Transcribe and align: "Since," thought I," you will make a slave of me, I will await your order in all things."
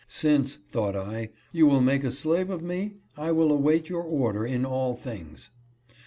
"Since," 0.07 0.55
thought 0.55 0.95
I," 0.95 1.29
you 1.51 1.67
will 1.67 1.79
make 1.83 2.03
a 2.03 2.09
slave 2.09 2.49
of 2.49 2.63
me, 2.63 2.95
I 3.15 3.31
will 3.31 3.51
await 3.51 3.87
your 3.87 4.01
order 4.01 4.43
in 4.43 4.65
all 4.65 4.95
things." 4.95 5.51